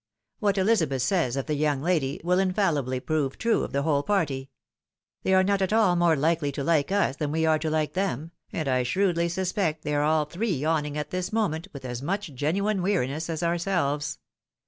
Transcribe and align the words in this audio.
What 0.39 0.57
Elizabeth 0.57 1.03
says 1.03 1.35
of 1.37 1.45
the 1.45 1.53
young 1.53 1.79
lady, 1.83 2.19
will 2.23 2.39
infallibly 2.39 2.99
prove 2.99 3.37
true 3.37 3.61
of 3.61 3.71
the 3.71 3.83
whole 3.83 4.01
party. 4.01 4.49
They 5.21 5.35
are 5.35 5.43
not 5.43 5.61
at 5.61 5.71
all 5.71 5.95
more 5.95 6.15
likely 6.15 6.51
to 6.53 6.63
like 6.63 6.91
us 6.91 7.17
than 7.17 7.31
we 7.31 7.45
are 7.45 7.59
to 7.59 7.69
like 7.69 7.93
them, 7.93 8.31
and 8.51 8.67
I 8.67 8.81
shrewdly 8.81 9.29
suspect 9.29 9.83
they 9.83 9.93
are 9.93 10.01
all 10.01 10.25
three 10.25 10.53
yawning 10.55 10.97
at 10.97 11.11
this 11.11 11.31
moment 11.31 11.67
with 11.71 11.85
as 11.85 12.01
much 12.01 12.33
genuine 12.33 12.81
weariness 12.81 13.29
as 13.29 13.43
ourselves. 13.43 14.17